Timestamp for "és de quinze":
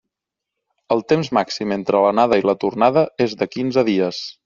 3.29-3.89